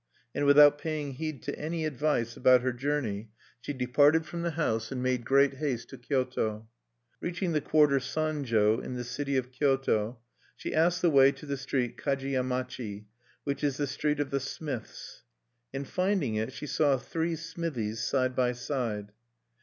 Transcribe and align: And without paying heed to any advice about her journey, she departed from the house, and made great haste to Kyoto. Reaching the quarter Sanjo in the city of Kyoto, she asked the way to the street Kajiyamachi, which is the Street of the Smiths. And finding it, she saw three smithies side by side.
And 0.33 0.45
without 0.45 0.79
paying 0.79 1.11
heed 1.13 1.43
to 1.43 1.55
any 1.59 1.85
advice 1.85 2.35
about 2.35 2.61
her 2.61 2.73
journey, 2.73 3.29
she 3.59 3.71
departed 3.71 4.25
from 4.25 4.41
the 4.41 4.49
house, 4.57 4.91
and 4.91 5.03
made 5.03 5.23
great 5.23 5.57
haste 5.57 5.89
to 5.89 5.97
Kyoto. 5.99 6.67
Reaching 7.19 7.51
the 7.51 7.61
quarter 7.61 7.99
Sanjo 7.99 8.79
in 8.83 8.95
the 8.95 9.03
city 9.03 9.37
of 9.37 9.51
Kyoto, 9.51 10.17
she 10.55 10.73
asked 10.73 11.03
the 11.03 11.11
way 11.11 11.31
to 11.33 11.45
the 11.45 11.55
street 11.55 11.97
Kajiyamachi, 11.99 13.05
which 13.43 13.63
is 13.63 13.77
the 13.77 13.85
Street 13.85 14.19
of 14.19 14.31
the 14.31 14.39
Smiths. 14.39 15.21
And 15.71 15.87
finding 15.87 16.33
it, 16.33 16.51
she 16.51 16.65
saw 16.65 16.97
three 16.97 17.35
smithies 17.35 17.99
side 18.03 18.35
by 18.35 18.53
side. 18.53 19.11